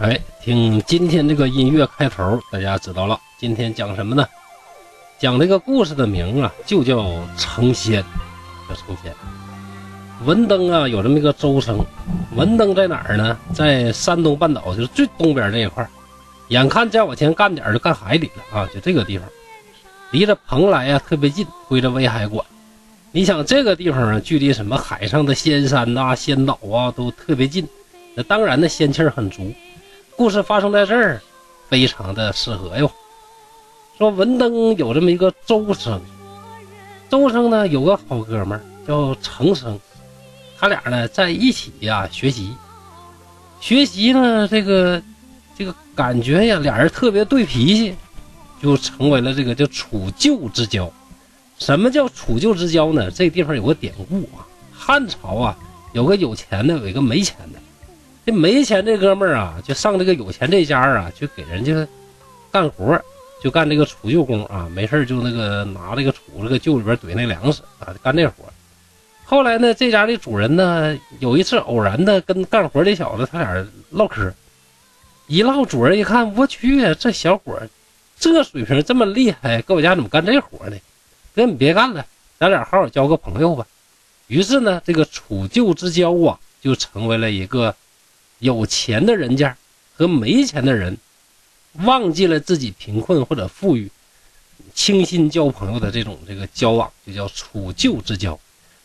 [0.00, 4.26] 哎，听今天这个音乐开头，大家知道了，今天讲什么呢？
[5.18, 7.04] 讲这个故事的名啊，就叫
[7.36, 8.02] 成仙，
[8.66, 9.14] 叫成仙。
[10.24, 11.78] 文登啊，有这么一个周生。
[12.34, 13.36] 文登在哪儿呢？
[13.52, 15.86] 在山东半岛，就是最东边这一块
[16.48, 19.28] 眼看再往前干点就干海里了啊，就这个地方，
[20.12, 22.42] 离着蓬莱啊特别近，归着威海管。
[23.12, 27.68] 你想这个地方啊，距离什么海上的仙山呐、仙岛啊都特别近，
[28.14, 29.52] 那当然的仙气儿很足。
[30.20, 31.18] 故事发生在这儿，
[31.70, 32.92] 非常的适合哟。
[33.96, 35.98] 说文登有这么一个周生，
[37.08, 39.80] 周生呢有个好哥们叫程生，
[40.58, 42.54] 他俩呢在一起呀学习，
[43.62, 45.02] 学习呢这个
[45.56, 47.96] 这个感觉呀，俩人特别对脾气，
[48.62, 50.92] 就成为了这个叫处旧之交。
[51.56, 53.10] 什么叫处旧之交呢？
[53.10, 55.56] 这地方有个典故啊，汉朝啊
[55.94, 57.58] 有个有钱的，有一个没钱的。
[58.30, 61.86] 没钱这哥们儿啊，就上这个有钱这家啊，就给人家
[62.50, 63.00] 干活，
[63.42, 64.68] 就干这个储旧工啊。
[64.74, 68.44] 没事就那个拿这个杵这个旧里边怼那粮食啊，干这活。
[69.24, 74.32] 后来呢，这家的主人呢，有一次偶然的跟干活这小子他俩唠嗑，
[75.28, 77.56] 一唠，主人一看，我去，这小伙
[78.18, 80.76] 这水平这么厉害，搁我家怎么干这活呢？
[81.34, 82.04] 哥，你别干了，
[82.38, 83.64] 咱俩好好交个朋友吧。
[84.26, 87.74] 于是呢，这个储旧之交啊，就成为了一个。
[88.40, 89.56] 有钱的人家
[89.94, 90.98] 和没钱的人，
[91.84, 93.90] 忘记了自己贫困或者富裕，
[94.74, 98.38] 倾心交朋友的这种这个交往，就叫处旧之交。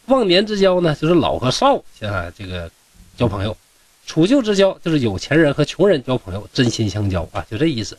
[0.06, 2.70] 忘年之交呢，就是老和少啊这个
[3.18, 3.52] 交朋友；
[4.06, 7.98] 处旧之交就是有钱人和穷人交朋友，真心相交啊，就这意思。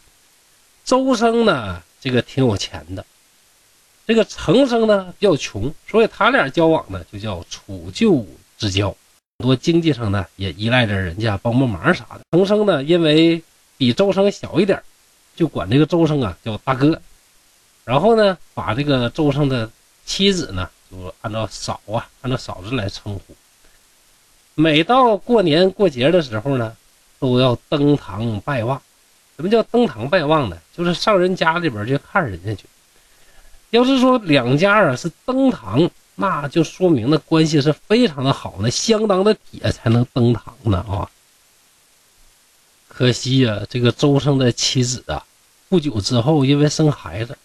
[0.84, 3.04] 周生呢，这个挺有钱的，
[4.06, 8.24] 这个程生呢比较穷，所以他俩交往呢就叫处旧
[8.56, 8.94] 之交。
[9.38, 12.20] 很多经济上呢也依赖着人家帮帮忙啥的。
[12.30, 13.42] 程生呢，因为
[13.76, 14.82] 比周生小一点，
[15.34, 17.00] 就管这个周生啊叫大哥。
[17.84, 19.70] 然后呢，把这个周生的
[20.06, 23.36] 妻子呢，就按照嫂啊，按照嫂子来称呼。
[24.54, 26.74] 每到过年过节的时候呢，
[27.18, 28.80] 都要登堂拜望。
[29.36, 30.58] 什么叫登堂拜望呢？
[30.74, 32.64] 就是上人家里边去看人家去。
[33.68, 35.90] 要是说两家啊是登堂。
[36.18, 41.10] 那就说明那关系是非常的好，那相当的铁才能登堂呢啊！
[42.88, 45.22] 可惜呀，这个周生的妻子啊，
[45.68, 47.36] 不久之后因为生孩子，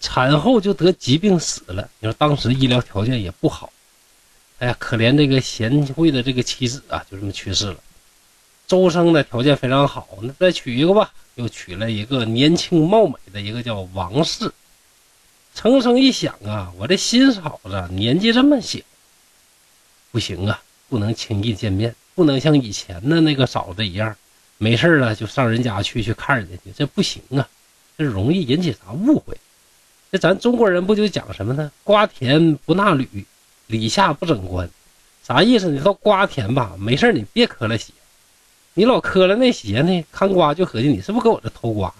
[0.00, 1.86] 产后就得疾病死了。
[2.00, 3.70] 你说当时医疗条件也不好，
[4.58, 7.76] 哎呀，可怜这个贤惠的这个妻子啊，就这么去世了。
[8.66, 14.50] 周生的条件非常好，那再娶一个吧，又娶了一个年轻貌美的一个叫王氏。
[15.54, 18.80] 程生一想啊，我这新嫂子年纪这么小，
[20.10, 24.14] 不行啊，不能轻易见面，不能像以前的那个嫂子一样，
[24.58, 27.48] 没事了就上人家去去看人家去，这不行啊，
[27.96, 29.36] 这容易引起啥误会。
[30.10, 31.70] 这咱中国人不就讲什么呢？
[31.84, 33.24] 瓜田不纳履，
[33.68, 34.68] 李下不整官，
[35.26, 35.70] 啥意思？
[35.70, 37.92] 你到瓜田吧，没事你别磕了鞋，
[38.74, 41.94] 你老磕了那鞋呢，看瓜就合计你是不是搁我这偷瓜？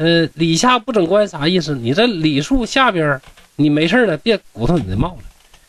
[0.00, 1.74] 呃，李下不整官啥意思？
[1.74, 3.20] 你这李树下边，
[3.56, 5.24] 你没事了，别鼓捣你的帽子，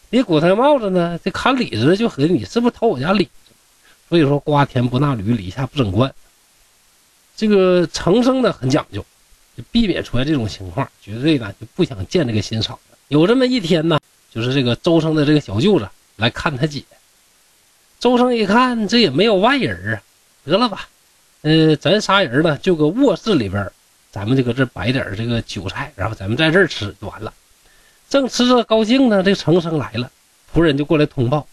[0.10, 3.32] 别鼓捣帽子呢，这看李子就合计你是不是偷我家李子？
[4.08, 6.10] 所以说瓜田不纳履，李下不整官。
[7.36, 9.06] 这个程生呢很讲究，
[9.58, 12.98] 就避免出来这种情况，绝对呢就不想见这个新嫂子。
[13.10, 14.00] 有这么一天呢，
[14.34, 16.82] 就是这个周生的这个小舅子来看他姐。
[18.00, 20.02] 周生一看这也没有外人啊，
[20.46, 20.88] 得了吧，
[21.42, 23.70] 呃，咱仨人呢就搁卧室里边。
[24.12, 27.34] 咱们就搁这摆点这个酒菜，然后咱们在这儿吃就完了。
[28.10, 30.12] 正吃着高兴呢，这个程生来了，
[30.54, 31.48] 仆人就过来通报。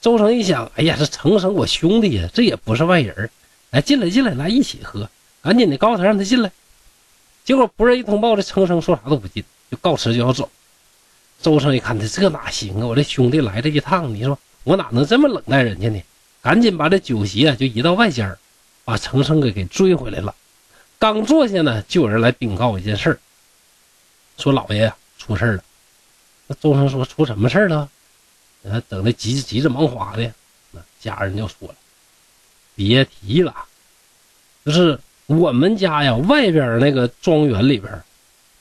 [0.00, 3.30] 周成一想，哎呀，这程生我兄弟呀，这也不是外人，
[3.70, 5.08] 来进来进来，来一起喝，
[5.42, 6.50] 赶紧的告诉他让他进来。
[7.44, 10.50] 结果仆人一通报，这程生说啥都不进，就告辞就要走。
[11.40, 12.86] 周生一看，这这哪行啊？
[12.86, 16.02] 我这兄弟来这一趟，你说我哪能这么冷待人家呢？
[16.42, 18.36] 赶紧把这酒席啊就移到外间
[18.84, 20.34] 把程生给给追回来了。
[21.02, 23.18] 刚坐下呢，就有人来禀告一件事
[24.38, 25.64] 说老爷呀出事了。
[26.46, 27.88] 那周生说出什么事了？
[28.70, 30.32] 啊，等的急急着忙花的，
[30.70, 31.74] 那家人就说了，
[32.76, 33.52] 别提了，
[34.64, 34.96] 就是
[35.26, 38.00] 我们家呀外边那个庄园里边，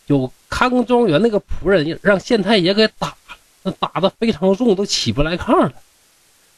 [0.08, 5.74] 有看庄园那个仆人让县太爷给打了，那打的非常重，都起不来炕了。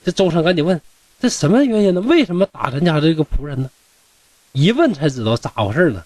[0.06, 0.80] 这周生赶紧问，
[1.19, 2.00] 这什么原因呢？
[2.00, 3.69] 为什么打咱家这个仆人呢？
[4.54, 6.04] 一问才知道咋回事呢？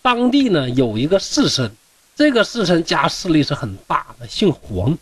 [0.00, 1.68] 当地呢有一个士绅，
[2.14, 4.96] 这个士绅家势力是很大的，姓黄。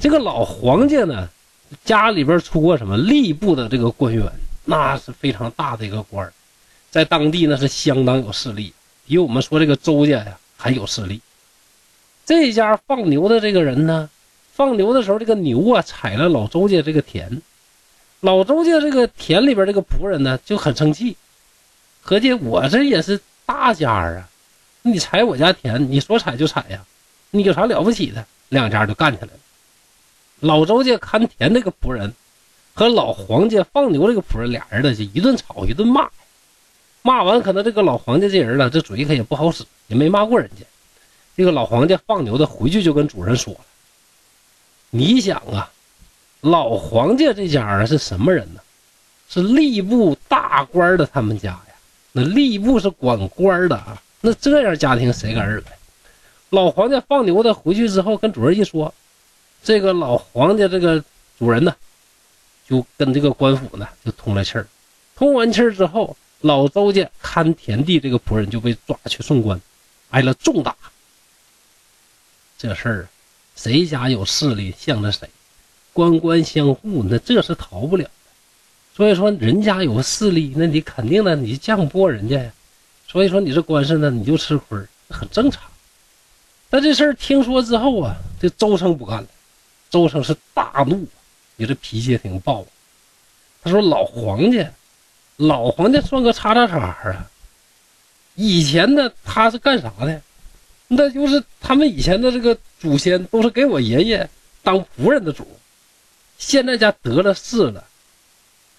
[0.00, 1.28] 这个老黄家呢，
[1.84, 4.24] 家里边出过什么吏部的这个官员，
[4.64, 6.32] 那是非常大的一个官，
[6.88, 8.72] 在当地那是相当有势力，
[9.04, 11.20] 比我们说这个周家呀还有势力。
[12.24, 14.08] 这家放牛的这个人呢，
[14.52, 17.42] 放牛的时候，这个牛啊踩了老周家这个田，
[18.20, 21.16] 老周家这个田里边这个仆人呢就很生气，
[22.08, 24.26] 合计我这也是大家啊，
[24.80, 26.82] 你踩我家田，你说踩就踩呀，
[27.30, 28.24] 你有啥了不起的？
[28.48, 29.32] 两家就干起来了。
[30.40, 32.14] 老周家看田那个仆人
[32.72, 36.08] 和老黄家放牛这个仆人俩人呢就一顿吵一顿骂，
[37.02, 40.64] 骂完可能这个老黄家这人呢这嘴可也不好使，也没骂过人家。
[41.36, 43.60] 这个老黄家放牛的回去就跟主人说了
[44.88, 45.70] ：“你想啊，
[46.40, 48.62] 老黄家这家啊是什么人呢？
[49.28, 51.60] 是吏部大官的他们家。
[52.12, 54.02] 那吏部是管官的啊。
[54.20, 55.66] 那这样家庭谁敢惹呀？
[56.50, 58.92] 老黄家放牛的回去之后跟主人一说，
[59.62, 61.04] 这个老黄家这个
[61.38, 61.76] 主人呢，
[62.66, 64.66] 就跟这个官府呢就通了气儿。
[65.14, 69.60] 通完气儿之后，老周家看田地这个仆人就被抓去送官，
[70.10, 70.74] 挨了重打。”
[72.56, 73.08] 这事儿，
[73.54, 75.28] 谁家有势力向着谁，
[75.92, 78.08] 官官相护，那这是逃不了。
[78.98, 82.50] 所以说，人家有势力，那你肯定的，你犟不过人家呀。
[83.06, 84.76] 所以说，你这官司呢，你就吃亏，
[85.08, 85.62] 很正常。
[86.68, 89.28] 但这事儿听说之后啊，这周生不干了。
[89.88, 91.06] 周生是大怒，
[91.54, 92.66] 你这脾气也挺暴。
[93.62, 94.68] 他说：“老黄家，
[95.36, 97.30] 老黄家算个叉叉叉啊！
[98.34, 100.20] 以前呢，他是干啥的？”
[100.88, 104.28] 那就是他们以前的这个祖先都是给我爷爷
[104.64, 105.46] 当仆人的主，
[106.36, 107.84] 现在家得了势了，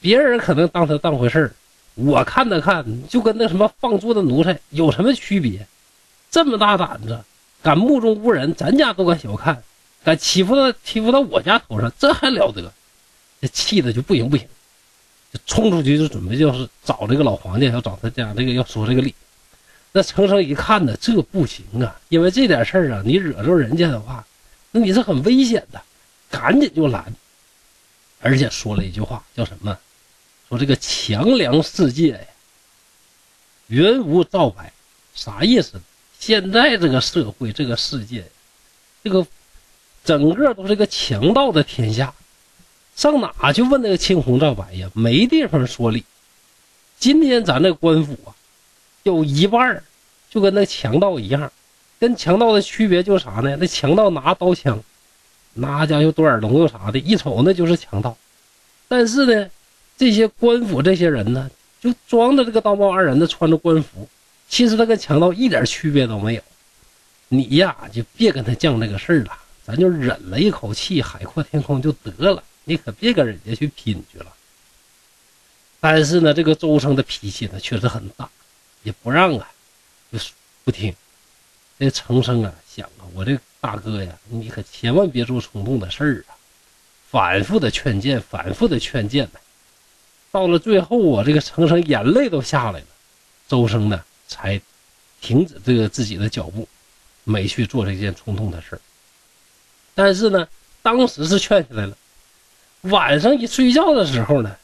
[0.01, 1.51] 别人可能当他当回事儿，
[1.95, 5.67] 我看他看就跟那什么放猪的奴才有什么区别？
[6.31, 7.19] 这么大胆子，
[7.61, 9.61] 敢目中无人，咱家都敢小看，
[10.03, 12.71] 敢欺负到欺负到我家头上，这还了得？
[13.41, 14.47] 这气的就不行不行，
[15.33, 19.13] 就冲出去就准备就是找这个老黄家，要找他家这个要说这个理。
[19.91, 24.23] 那程生一看呢，这不行啊，因为这点事儿啊，你惹着人家的话，
[24.71, 25.81] 那你是很危险的，
[26.29, 27.11] 赶紧就拦，
[28.21, 29.75] 而且说了一句话，叫什么？
[30.49, 32.19] 说这个强梁世界呀，
[33.67, 34.73] 原无造白，
[35.13, 35.79] 啥意思？
[36.19, 38.25] 现在这个社会，这个世界，
[39.03, 39.25] 这个
[40.03, 42.13] 整个都是个强盗的天下，
[42.95, 44.89] 上哪去问那个青红皂白呀？
[44.93, 46.03] 没地方说理。
[46.97, 48.35] 今天咱这官府啊。
[49.03, 49.81] 有一半
[50.29, 51.49] 就跟那强盗一样，
[51.99, 53.55] 跟强盗的区别就是啥呢？
[53.55, 54.83] 那强盗拿刀枪，
[55.53, 58.17] 拿家伙多耳聋又啥的，一瞅那就是强盗。
[58.89, 59.49] 但是呢，
[59.99, 61.51] 这些官府这些人呢，
[61.81, 64.07] 就装的这个道貌岸然的穿着官服，
[64.47, 66.41] 其实他跟强盗一点区别都没有。
[67.27, 72.41] 你呀，就别跟他犟这个事儿了，咱就忍了一口气，海阔天空就得了。
[72.63, 74.27] 你可别跟人家去拼去了。
[75.81, 78.29] 但是呢，这个周生的脾气呢，确实很大。
[78.83, 79.51] 也不让啊，
[80.13, 80.31] 就是
[80.63, 80.95] 不听。
[81.77, 86.39] 这程生啊，想啊，我这大哥呀，你可千万别做冲动的事儿啊！
[87.11, 89.39] 反复的劝谏，反复的劝谏呢。
[90.31, 92.85] 到了最后啊，这个程生眼泪都下来了，
[93.47, 94.61] 周生呢才
[95.21, 96.67] 停止这个自己的脚步，
[97.23, 98.79] 没去做这件冲动的事。
[99.95, 100.47] 但是呢，
[100.81, 101.97] 当时是劝下来了。
[102.81, 104.55] 晚上一睡觉的时候呢，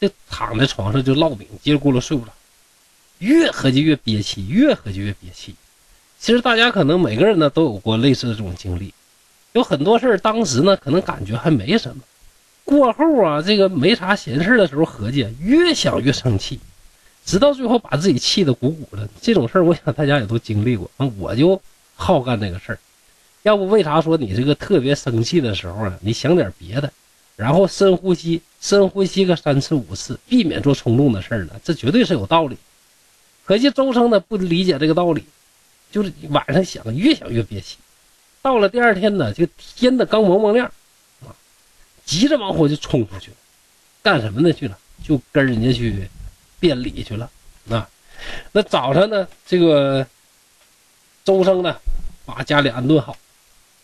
[0.00, 2.32] 就躺在床上就烙饼，叽里咕噜睡不着。
[3.18, 5.54] 越合计越憋气，越合计越憋气。
[6.18, 8.92] 其实大家可能每个人呢都有过类似的这种经历，
[9.52, 12.02] 有很多事当时呢可能感觉还没什么，
[12.64, 16.58] 过后啊这个没啥闲事的时候合计，越想越生气，
[17.24, 19.08] 直到最后把自己气得鼓鼓的。
[19.20, 21.60] 这种事儿我想大家也都经历过，我就
[21.94, 22.78] 好干这个事儿。
[23.42, 26.92] 要不为啥说你这个特别生气的时候啊，你想点别的，
[27.34, 31.60] 然后深呼吸，深呼吸个三次五次，避免做冲动的事儿呢？
[31.64, 32.56] 这绝对是有道理。
[33.44, 35.24] 可惜周生呢不理解这个道理，
[35.90, 37.76] 就是晚上想越想越憋气。
[38.40, 39.44] 到了第二天呢，就
[39.76, 40.70] 天的刚蒙蒙亮，
[42.04, 43.30] 急着往火就冲出去，
[44.02, 44.78] 干什么呢去了？
[45.02, 46.08] 就跟人家去
[46.60, 47.30] 辩理去了。
[47.70, 47.88] 啊，
[48.52, 50.06] 那早上呢，这个
[51.24, 51.76] 周生呢
[52.24, 53.16] 把家里安顿好，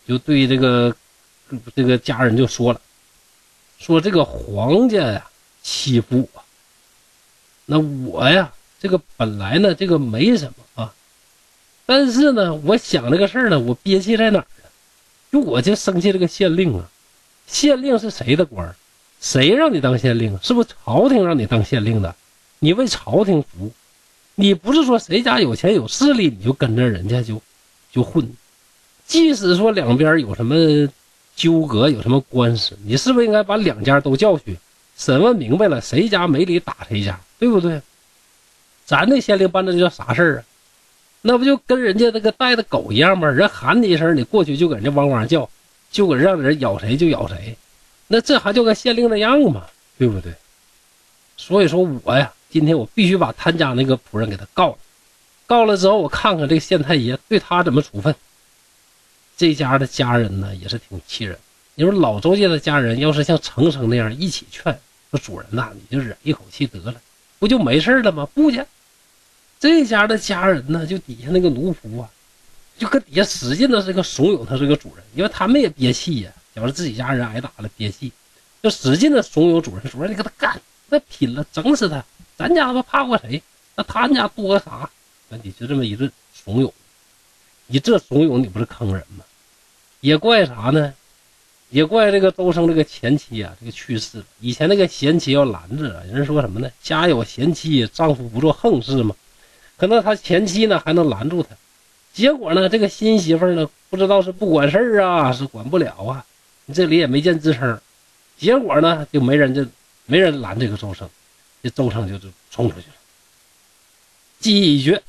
[0.06, 0.94] 就对这个
[1.74, 2.80] 这个家人就说了，
[3.78, 5.30] 说这个皇家呀
[5.62, 6.44] 欺负我，
[7.66, 8.52] 那我呀。
[8.80, 10.94] 这个本来呢，这个没什么啊，
[11.84, 14.70] 但是呢，我想这个事儿呢，我憋气在哪儿呢？
[15.32, 16.88] 就我就生气这个县令啊，
[17.48, 18.72] 县令是谁的官
[19.20, 20.38] 谁让你当县令？
[20.40, 22.14] 是不是朝廷让你当县令的？
[22.60, 23.72] 你为朝廷服务，
[24.36, 27.42] 你不是说谁家有钱有势力你就跟着人家就
[27.90, 28.30] 就混？
[29.06, 30.88] 即使说两边有什么
[31.34, 34.56] 纠葛，有什么官司，你是不是应该把两家都叫去
[34.96, 37.80] 审问明白了，谁家没理打谁家，对不对？
[38.84, 40.44] 咱那县令办的这叫啥事儿啊？
[41.22, 43.28] 那不就跟人家那个带的狗一样吗？
[43.28, 45.48] 人喊你一声，你过去就搁这汪汪叫，
[45.90, 47.56] 就搁让人咬谁就咬谁，
[48.06, 49.66] 那这还叫个县令的样吗？
[49.98, 50.32] 对不对？
[51.36, 54.78] 所以说我呀，今天我必须把他家那个仆人给他告了，
[55.46, 58.14] 告了之后，我看看这个县太爷对他怎么处分。
[59.36, 61.38] 这家的家人呢，也是挺气人。
[61.74, 64.76] 你说老周家的家人要是像程程那样一起劝
[65.10, 67.00] 说主人呐，你就忍一口气得了，
[67.38, 68.28] 不就没事了吗？
[68.34, 68.60] 不去。
[69.60, 72.10] 这家的家人呢，就底下那个奴仆啊，
[72.78, 78.12] 就搁底下使劲的这个怂恿他这个主人，因为他们也憋气呀，觉着自己家人挨打了憋气，
[78.62, 82.04] 就使劲的怂恿主人，主人你跟他干，那拼了，整死他，
[82.36, 83.42] 咱家他怕过谁？
[83.74, 84.88] 那他们家多个啥？
[85.28, 86.72] 那你就这么一顿怂恿，
[87.66, 89.24] 你这怂恿你不是坑人吗？
[90.00, 90.94] 也怪啥呢？
[91.70, 94.24] 也怪这个周生这个前妻啊，这个去世了。
[94.40, 96.70] 以前那个贤妻要拦着，人说什么呢？
[96.82, 99.14] 家有贤妻，丈夫不做横事嘛。
[99.76, 101.50] 可能他前妻呢还能拦住他，
[102.18, 106.26] 结果呢，这个新媳妇呢不知道是不管事儿啊，是管不了啊，
[106.74, 107.80] 这里也没见吱声，
[108.36, 109.64] 结果呢就没人就
[110.04, 111.08] 没人拦这个周生，
[111.62, 112.94] 这周生就就冲出去了，
[114.40, 115.00] 记一绝，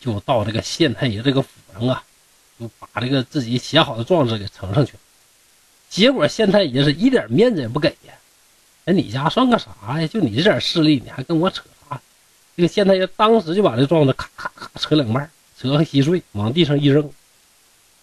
[0.00, 2.02] 就到这个县太爷这个府上啊，
[2.58, 5.00] 就把这个自己写好的状子给呈上去了，
[5.90, 8.14] 结果县太爷是一点面子也不给呀，
[8.86, 10.06] 哎，你家算个啥呀？
[10.06, 12.00] 就你这点势力，你还跟我扯啥？
[12.56, 17.10] 这个县太爷当时就把这状子咔咔咔扯两半，折个稀碎，往地上一扔。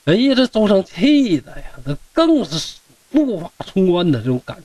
[0.06, 2.76] 哎呀，这周生气的呀，他更是
[3.12, 4.64] 怒发冲冠的这种感觉。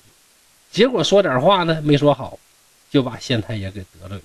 [0.71, 2.39] 结果说点话呢，没说好，
[2.91, 4.23] 就把县太爷给得罪了。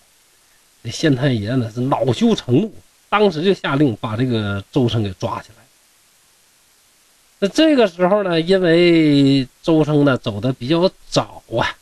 [0.83, 2.73] 这县太爷呢是恼羞成怒，
[3.09, 5.63] 当时就下令把这个周生给抓起来。
[7.39, 11.77] 那这个时候呢，因为周生呢走的比较早啊，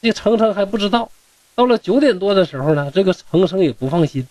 [0.00, 1.10] 这程程还不知道。
[1.54, 4.26] 到了九点多的时候呢，这个程生也不放心，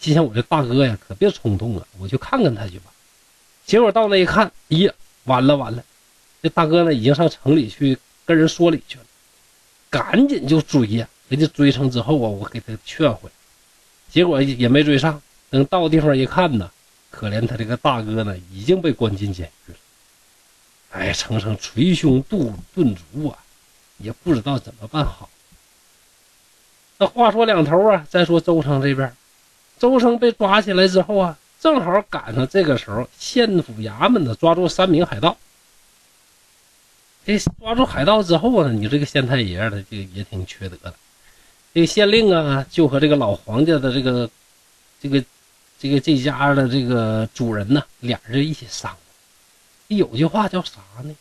[0.00, 2.92] 心想我这大哥呀，可别冲动啊，我去看看他去吧。
[3.64, 4.92] 结果到那一看，呀，
[5.24, 5.82] 完了完了，
[6.42, 9.04] 这大哥呢已经上城里去跟人说理去了，
[9.90, 13.34] 赶紧就追呀，人家追上之后啊，我给他劝回来，
[14.10, 15.20] 结果也没追上。
[15.50, 16.70] 等到地方一看呢，
[17.10, 19.78] 可怜他这个大哥呢已经被关进监狱了。
[20.90, 23.38] 哎，程程捶胸顿顿足啊，
[23.98, 25.28] 也不知道怎么办好。
[26.98, 29.14] 那话说两头啊，再说周成这边，
[29.78, 35.36] 周生被抓起来之后啊，正好赶上这个时候，县府衙门呢抓住三名海盗。
[37.24, 40.94] 这抓住海盗之后呢，你这个县太爷的这个也挺缺德的。
[41.74, 44.30] 这个县令啊，就和这个老黄家的这个
[45.00, 45.24] 这个
[45.78, 48.90] 这个这家的这个主人呢，俩人一起商
[49.88, 50.00] 量。
[50.00, 51.14] 有句话叫啥呢？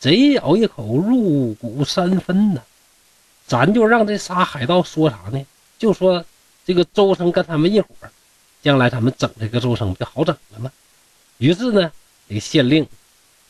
[0.00, 2.62] 贼咬一口，入骨三分呢。
[3.46, 5.46] 咱就让这仨海盗说啥呢？
[5.78, 6.24] 就说
[6.68, 7.88] 这个周生跟他们一伙，
[8.60, 10.70] 将来他们整这个周生不就好整了吗？
[11.38, 11.90] 于是呢，
[12.28, 12.86] 这个县令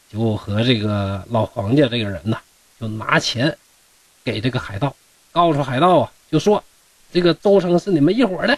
[0.08, 2.40] 就和这个老黄家这个人呐，
[2.78, 3.58] 就拿钱
[4.22, 4.94] 给这个海盗，
[5.32, 6.62] 告诉海盗啊，就说
[7.12, 8.56] 这个周生是你们一伙的。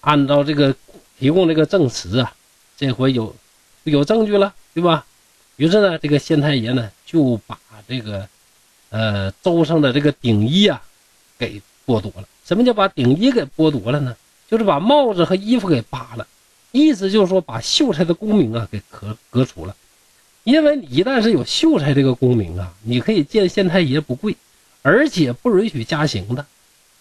[0.00, 0.74] 按照这个
[1.20, 2.34] 提供这个证词啊，
[2.76, 3.32] 这回有
[3.84, 5.06] 有证据了，对吧？
[5.54, 8.28] 于是呢，这个县太爷呢就把这个。
[8.90, 10.82] 呃，周生的这个顶衣啊，
[11.38, 12.24] 给剥夺了。
[12.48, 14.16] 什么叫把顶衣给剥夺了呢？
[14.48, 16.26] 就是把帽子和衣服给扒了，
[16.72, 19.76] 意思就是说把秀才的功名啊给革革除了。
[20.44, 24.34] 因为你一旦是有秀才这个功名啊，你可以见县太爷不跪，
[24.80, 26.46] 而且不允许加刑的。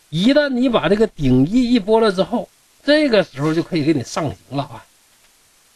[0.10, 2.50] 一旦你把这个顶衣一剥了之后，
[2.84, 4.84] 这个时候就可以给你上刑了啊。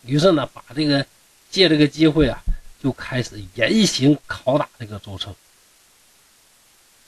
[0.05, 1.05] 于是呢，把这个
[1.49, 2.37] 借这个机会啊，
[2.83, 5.33] 就开始严刑拷打这个周成。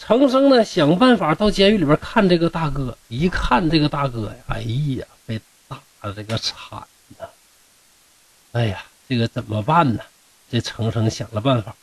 [0.06, 2.98] 程生呢，想办法到监狱里边看这个大哥。
[3.08, 6.84] 一看这个大哥呀，哎呀，被打的这个惨
[7.18, 7.26] 呐！
[8.52, 10.02] 哎呀，这个怎么办呢？
[10.52, 11.74] 这程生想了办法，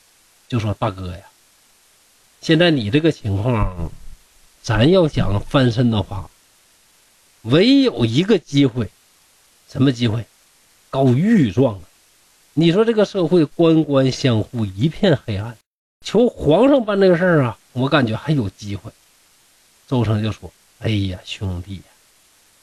[0.49, 1.23] 就说：“大哥呀，
[2.43, 3.91] 现在你这个情况，
[4.61, 6.29] 咱要想翻身的话，
[7.41, 8.91] 唯有一个机会，
[9.67, 10.27] 什么机会？
[10.91, 11.81] 告御状啊！
[12.53, 15.57] 你说这个社会官官相护，一片黑暗，
[16.05, 18.91] 求皇上办这个事儿啊！”我感觉还有机会，
[19.87, 21.83] 周成就说：“哎呀，兄弟呀，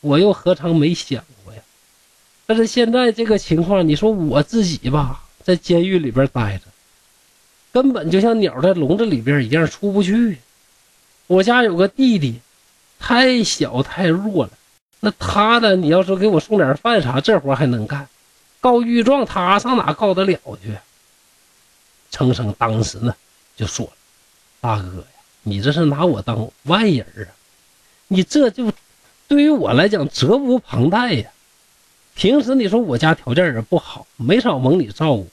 [0.02, 1.62] 我又何尝没想过呀？
[2.46, 6.66] 但是现在这个情况，你说我自己吧，在监狱里边待着，
[7.72, 10.40] 根本就像鸟在笼子里边一样出不去。
[11.28, 12.40] 我家有个弟弟，
[13.00, 14.52] 太小太弱了，
[15.00, 15.76] 那他呢？
[15.76, 18.08] 你要说给我送点饭啥，这活还能干。
[18.60, 20.78] 告御状，他上哪告得了去？”
[22.12, 23.16] 程生当时呢
[23.56, 23.92] 就说了。
[24.60, 25.06] 大哥呀，
[25.44, 27.34] 你这是拿我当外人啊！
[28.08, 28.72] 你这就
[29.28, 31.30] 对于我来讲责无旁贷呀。
[32.16, 35.28] 平时你说我家条件也不好，没少蒙你照顾。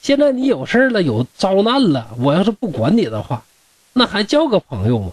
[0.00, 3.44] 现在你有事了，有遭难了，我要是不管你的话，
[3.92, 5.12] 那还叫个朋友吗？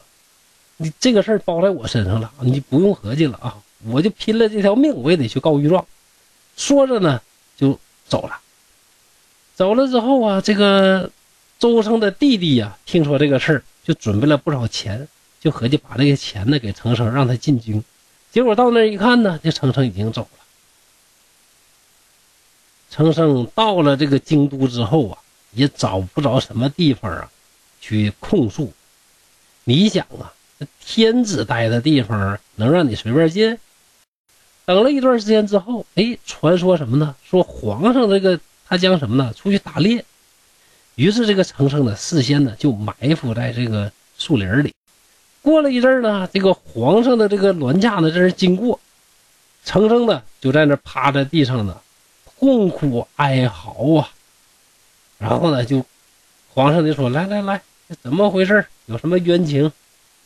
[0.78, 3.58] 你这个事儿包在我身上了，你不用合计了啊！
[3.90, 5.86] 我就拼了这条命，我也得去告御状。
[6.56, 7.22] 说着呢，
[7.58, 8.40] 就走了。
[9.56, 11.10] 走了之后啊，这个
[11.62, 15.08] 周生的弟弟呀，听说这个事儿，就准备了不少钱，
[15.40, 17.84] 就合计把这个钱呢给程生，让他进京。
[18.32, 20.40] 结果到那儿一看呢，这程生已经走了。
[22.90, 25.20] 程生到了这个京都之后啊，
[25.52, 27.30] 也找不着什么地方啊，
[27.80, 28.74] 去控诉。
[29.64, 30.34] 你想啊。
[30.84, 33.58] 天子待的地方能让你随便进？
[34.66, 37.16] 等了一段时间之后，哎，传说什么呢？
[37.24, 39.32] 说皇上这个他将什么呢？
[39.34, 40.04] 出去打猎。
[40.96, 44.74] 于是这个程生呢，事先呢就埋伏在这个树林里。
[45.42, 48.80] 过了一阵呢，这个皇上的这个銮驾呢，这是经过，
[49.66, 51.80] 程生呢就在那趴在地上呢，
[52.40, 54.10] 痛哭哀嚎啊。
[55.18, 55.86] 然后呢，就
[56.54, 57.62] 皇上就说：“来来来，
[58.02, 58.66] 怎么回事？
[58.88, 59.72] 有什么冤情？”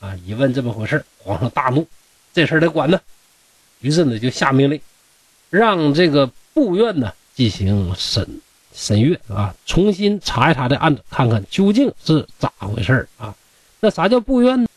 [0.02, 0.14] 啊！
[0.26, 1.88] 一问这么回事皇上大怒，
[2.34, 3.00] 这事儿得管呢。
[3.80, 4.80] 于是呢，就下命令，
[5.50, 8.42] 让这个部院呢进行审
[8.76, 13.34] 审阅啊，重新查一查这案子，看看究竟是咋回事啊。
[13.80, 14.68] 那啥叫部院呢？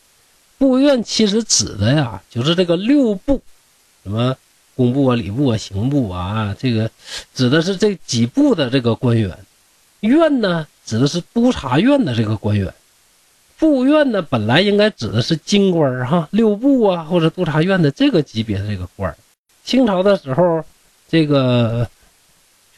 [0.57, 3.41] 部院其实指的呀，就是这个六部，
[4.03, 4.35] 什么
[4.75, 6.89] 工部啊、礼部啊、刑部啊，这个
[7.33, 9.37] 指的是这几部的这个官员。
[9.99, 12.73] 院呢，指的是督察院的这个官员。
[13.57, 19.13] 部院呢，本来应该指的是京官哈，六部啊，或者督察院的这个级别的这个官
[19.65, 20.63] 清朝的时候，
[21.09, 21.85] 这个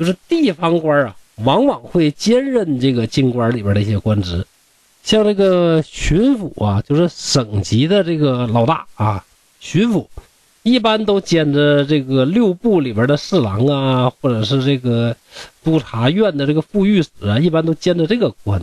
[0.02, 4.44] 就是地方官啊，往往会兼任这个京官里边的一些官职，
[5.04, 9.24] 像这个巡抚啊，就是省级的这个老大啊，
[9.60, 10.08] 巡抚
[10.64, 15.16] 一般都兼着这个六部里边的侍郎啊，或者是这个
[15.64, 18.60] 督察院的这个副御史啊，一般都兼着这个官。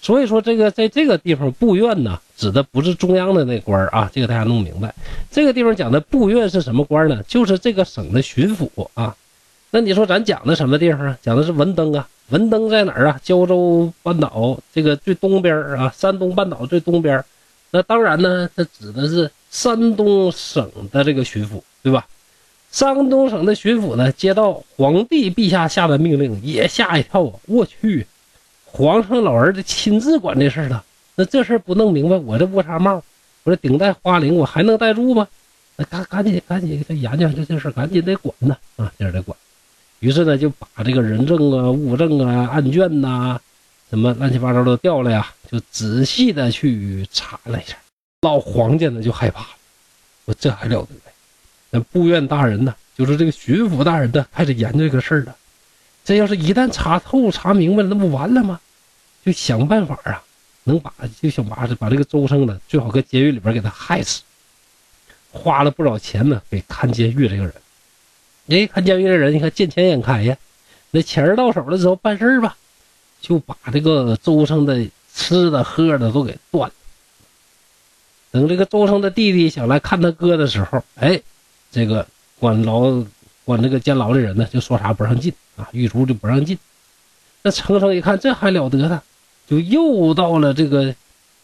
[0.00, 4.92] 所以说，这个在这个地方部院呢，指的不是中央的那官啊，这个大家弄明白。
[5.30, 7.22] 这个地方讲的部院是什么官呢？
[7.28, 9.14] 就是这个省的巡抚啊。
[9.74, 11.18] 那你说咱讲的什么地方啊？
[11.20, 12.08] 讲的是文登啊。
[12.28, 13.20] 文登在哪儿啊？
[13.24, 17.24] 胶州半岛这个最东边啊，山东半岛最东边。
[17.72, 22.06] 那当然呢，它指的是山东省的这个巡抚，对吧？
[22.70, 27.32] 山东省的巡抚呢，接到皇帝陛下下的命令，也吓一跳啊！
[27.46, 28.06] 我去。
[28.66, 30.84] 皇上老儿子亲自管这事儿了，
[31.16, 33.02] 那这事儿不弄明白，我这乌纱帽，
[33.42, 35.26] 我这顶戴花翎，我还能戴住吗？
[35.74, 39.36] 那赶赶紧赶紧研究这这事，赶紧得管呢啊，这得管。
[40.04, 43.40] 于是呢，就把这个人证啊、物证啊、案卷呐，
[43.88, 47.74] 什么乱七八糟都调了呀，就仔细的去查了一下。
[48.20, 49.48] 老黄家呢就害怕了，
[50.26, 50.88] 说这还了得？
[51.70, 55.34] 那部院大人呢，就是这个巡抚大人呢，开始研究这个事儿了。
[56.04, 58.60] 这要是一旦查透、查明白了，那不完了吗？
[59.24, 60.22] 就想办法啊，
[60.64, 64.20] 能把就想把把这个周生呢，最好搁监狱里边给他害死。
[65.32, 67.54] 花了不少钱呢，给看监狱这个人。
[68.48, 70.36] 哎，看监狱的人，你看见钱眼开呀，
[70.90, 72.56] 那钱到手了之后办事吧，
[73.20, 76.74] 就把这个周生的吃的喝的都给断了。
[78.30, 81.22] 等这个周生的弟弟想来看他哥的时候，哎，
[81.70, 82.06] 这个
[82.38, 83.04] 管牢
[83.44, 86.58] 管这个监牢的人呢，就说啥不让进啊，狱卒就不让进。
[87.42, 89.02] 那程生一看，这还了得呢。
[89.46, 90.94] 就又到了这个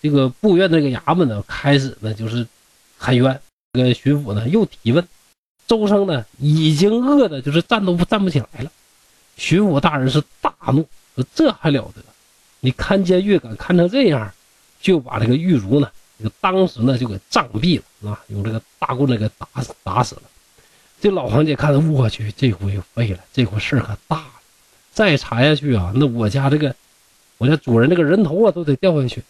[0.00, 2.46] 这个部院这个衙门呢，开始呢就是
[2.98, 3.40] 喊冤。
[3.72, 5.06] 这个巡抚呢又提问，
[5.70, 8.72] 周生呢已经饿的就是站都站不起来了。
[9.36, 12.02] 巡抚大人是大怒，说这还了得？
[12.58, 14.28] 你看监狱敢看成这样，
[14.82, 15.88] 就把这个狱卒呢，
[16.20, 20.22] 就当时呢就给杖毙了啊，用这个大棍子给打死打死了。
[21.00, 24.32] 这老黄家看着，我去，这回废了，这回事可大了。
[24.92, 26.74] 再查下去啊，那我家这个。
[27.38, 29.22] 我家主人这个人头啊，都得掉下去。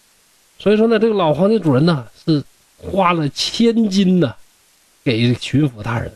[0.59, 2.43] 所以说呢，这个老黄家主人呢，是
[2.77, 4.35] 花了千金呢，
[5.05, 6.13] 给巡抚大人，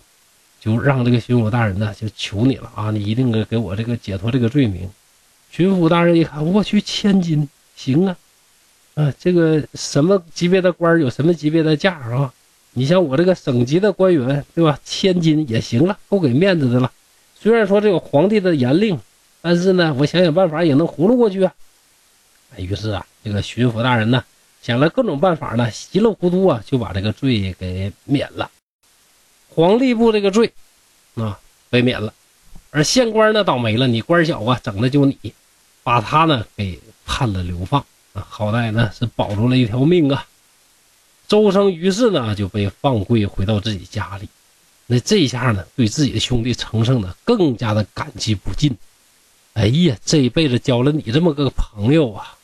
[0.65, 4.89] 就让这个巡抚大人呢，就求你了啊，你一定给给我这个解脱这个罪名。
[5.51, 7.47] 巡抚大人一看，我去，千金，
[7.77, 8.17] 行啊，
[8.95, 12.33] 啊，这个什么级别的官有什么级别的价啊？
[12.73, 14.79] 你像我这个省级的官员，对吧？
[14.87, 16.91] 千金也行了，够给面子的了。
[17.39, 18.99] 虽然说这个皇帝的严令，
[19.43, 21.53] 但是呢，我想想办法也能糊弄过去啊。
[22.57, 24.25] 于是啊，这个巡抚大人呢，
[24.63, 28.51] 想了各种办法呢，稀里糊涂啊，就把这个罪给免了。
[29.55, 30.53] 皇吏部这个罪
[31.15, 31.39] 啊，
[31.71, 32.13] 被免了，
[32.71, 35.17] 而县官呢，倒霉了，你官小啊，整的就你，
[35.83, 37.85] 把他呢给判了流放。
[38.15, 40.27] 啊，好歹呢是保住了一条命啊。
[41.27, 44.29] 周生于是呢就被放归回到自己家里。
[44.87, 48.77] 那这下呢，对自己的兄弟程胜呢更加的感激不尽。
[49.55, 52.37] 哎呀，这一辈子交了你这么个朋友啊，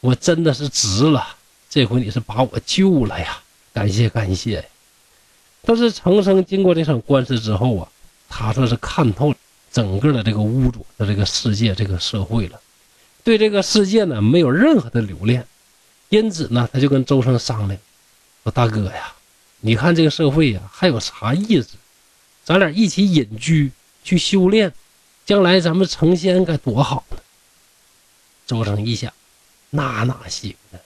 [0.00, 1.36] 我真的是值了。
[1.70, 3.38] 这回你是把我救了呀，
[3.72, 4.66] 感谢感谢。
[5.62, 7.88] 但是程生经过这场官司之后啊，
[8.28, 9.34] 他算是看透
[9.70, 12.60] 整个的这个污浊的这个世界、这个社会了，
[13.22, 15.46] 对这个世界呢没有任何的留恋，
[16.08, 17.78] 因此呢，他就跟周生商量，
[18.44, 19.12] 说：“大哥呀，
[19.60, 21.76] 你看这个社会呀还有啥意思？
[22.44, 23.70] 咱俩一起隐居
[24.02, 24.72] 去修炼，
[25.26, 27.18] 将来咱们成仙该多好呢。”
[28.46, 29.12] 周生一想，
[29.68, 30.78] 那哪行呢？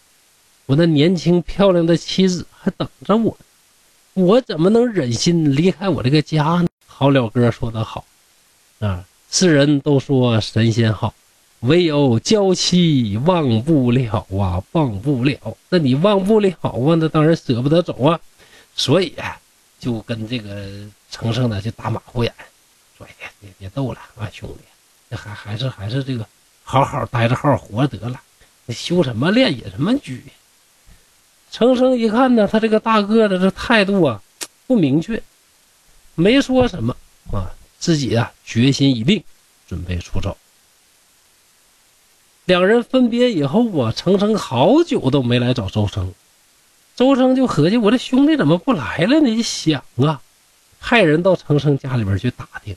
[0.67, 3.45] 我那年轻漂亮的妻子还等着我呢。
[4.15, 6.69] 我怎么能忍心离开我这个家呢？
[6.87, 8.05] 好了，哥说的好，
[8.79, 11.15] 啊，世人都说神仙好，
[11.61, 15.57] 唯有娇妻忘不了啊，忘不了。
[15.71, 18.21] 那你忘不了啊，那当然舍不得走啊。
[18.77, 19.41] 所以啊，
[19.81, 20.69] 就跟这个
[21.11, 22.31] 程胜呢就打马虎眼，
[22.99, 24.65] 说：“哎呀，别别逗了啊，兄弟，
[25.09, 26.27] 这还还是还是这个
[26.65, 28.21] 好好待着，好好活得了。
[28.67, 30.23] 你修什么炼，隐什么居？”
[31.53, 34.23] 程生一看呢，他这个大个子这态度啊
[34.67, 35.23] 不明确，
[36.15, 36.97] 没说什么
[37.31, 39.23] 啊，自己啊决心已定，
[39.69, 40.39] 准备出走。
[42.47, 46.15] 两人分别以后啊，程生好久都没来找周生，
[46.97, 49.29] 周生就合计我这兄弟怎么不来了呢？
[49.29, 50.23] 一想啊，
[50.81, 52.75] 派人到程生家里边去打听，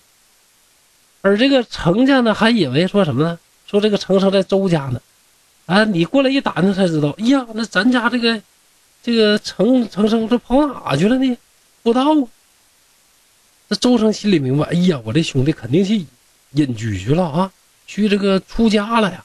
[1.21, 3.39] 而这个程家呢还以为说什么呢？
[3.67, 5.01] 说这个程生在周家呢，
[5.65, 8.41] 啊，你过来一打听才知道，呀，那咱家这个。
[9.05, 11.37] 这个程程生这跑哪去了呢？
[11.83, 12.27] 不知道啊。
[13.69, 16.03] 这周生心里明白，哎呀，我这兄弟肯定去
[16.53, 17.51] 隐居去了啊，
[17.85, 19.23] 去这个出家了呀，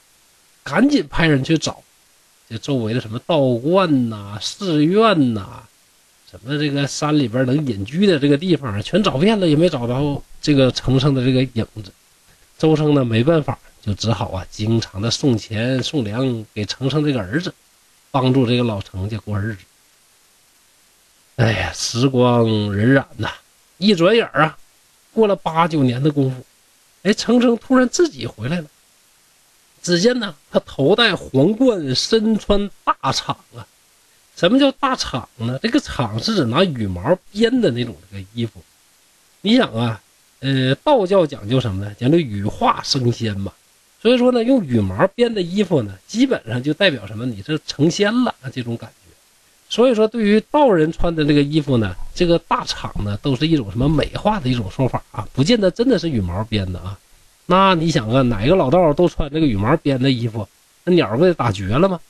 [0.63, 1.83] 赶紧派人去找，
[2.51, 5.63] 这周围的什么道观呐、寺院呐，
[6.31, 11.91] 什么这个山里边能隐居的这个地方，全找遍了，也没找着这个程生的这个影子。
[12.59, 17.55] 周生呢，没办法，就只好啊，经常的送钱送粮给程生这个儿子，
[18.11, 19.61] 帮助这个老程家过日子。
[21.41, 23.31] 哎呀，时光荏苒呐，
[23.79, 24.59] 一转眼啊，
[25.15, 26.45] 过了八九年的功夫，
[27.03, 28.67] 哎，程程突然自己回来了。
[29.83, 33.67] 只见呢，他头戴皇冠，身穿大氅啊。
[34.37, 35.59] 什么叫大氅呢？
[35.63, 38.63] 这个氅是指拿羽毛编的那种这个衣服。
[39.41, 39.99] 你想啊，
[40.41, 41.95] 呃，道教讲究什么呢？
[41.99, 43.51] 讲究羽化升仙嘛。
[44.03, 47.25] 所以说呢，用羽毛编的衣服呢，基本上就代表什么？
[47.25, 49.00] 你是成仙了，这种感觉。
[49.71, 56.99] 所以说，对于道人穿的这个衣服呢，这个大氅呢，都是一种什么美化的一种说法啊，不见得真的是羽毛编的啊。
[57.47, 60.47] 那你想啊，哪个老道都穿这个羽毛编的衣服，
[60.83, 62.01] 那鸟不得打绝了吗？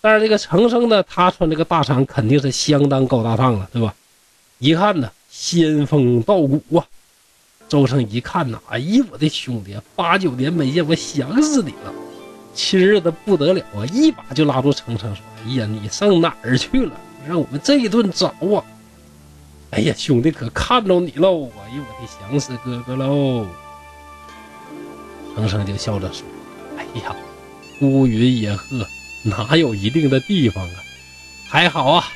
[0.00, 3.92] 但是这个程生呢，他穿这个大氅肯定是相当高大上了，对吧？
[4.60, 6.86] 一看呢，仙风道骨啊。
[7.68, 11.92] 周生一看呐，哎呀，我的兄弟，八九年没见，我想死你了。
[12.54, 13.84] 亲热的不得了啊！
[13.92, 16.92] 一把就拉住程程说：“哎呀，你上哪儿去了？
[17.28, 18.64] 让我们这一顿找啊！
[19.70, 21.48] 哎呀，兄弟可看着你喽！
[21.58, 23.46] 哎呦，我的想死哥哥喽！”
[25.36, 26.26] 程程就笑着说
[26.76, 27.14] ：“哎呀，
[27.80, 28.84] 乌云野鹤
[29.22, 30.74] 哪有一定的地方啊？
[31.48, 32.08] 还好啊，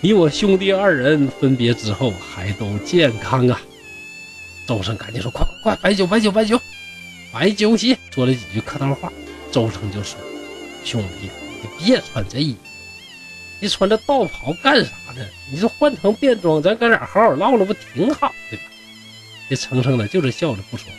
[0.00, 3.60] 你我兄弟二人分别之后还都健康啊！”
[4.68, 6.60] 周生赶紧说：“快快快，摆酒摆酒摆酒，
[7.32, 9.10] 摆酒席！”说了几句客套话。
[9.50, 10.18] 周成就说
[10.82, 11.28] ：“兄弟，
[11.62, 12.58] 你别穿这衣服，
[13.60, 15.24] 你穿这道袍干啥呢？
[15.50, 18.62] 你这换成便装，咱搁这好好唠唠，不挺好的吗？”
[19.48, 20.96] 这程程呢，就是笑着不说话。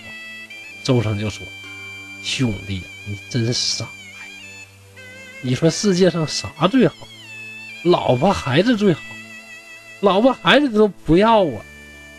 [0.84, 1.46] 周成就说
[2.24, 3.92] ：“兄弟，你真傻呀！
[5.42, 6.96] 你说世界上啥最好？
[7.84, 9.02] 老婆孩子最好，
[10.02, 11.62] 老婆孩子都不要啊！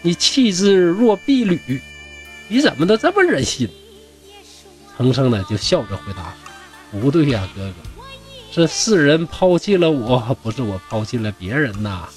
[0.03, 1.81] 你弃之若敝履，
[2.49, 3.69] 你怎么都这么忍心？”
[4.97, 6.35] 程程呢就笑着回答
[7.01, 7.75] ：“不对呀，哥哥，
[8.55, 12.09] 这世人抛弃了我，不是我抛弃了别人呐。”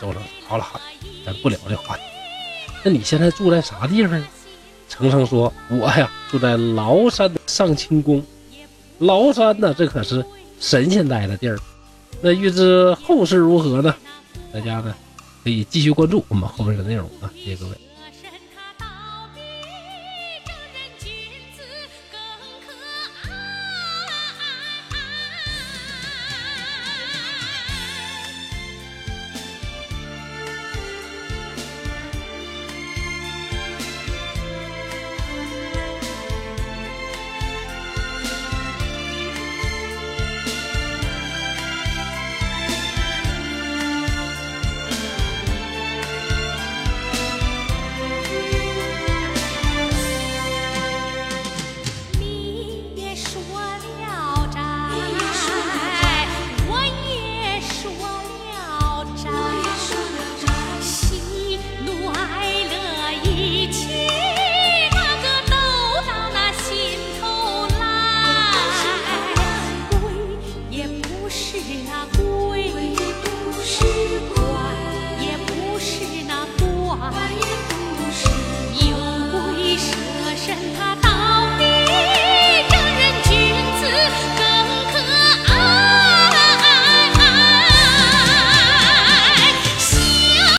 [0.00, 0.84] 周生好了好了，
[1.26, 2.02] 咱不聊这话题。
[2.82, 4.26] 那你现在住在啥地方呢？”
[4.88, 8.24] 程生说：“我呀，住在崂山的上清宫。
[8.98, 10.24] 崂山呢，这可是
[10.58, 11.58] 神仙待的地儿。
[12.22, 13.94] 那预知后事如何呢？
[14.54, 14.94] 大家呢
[15.42, 17.30] 可以继续关注我们后面的内容啊！
[17.36, 17.72] 谢谢各位。”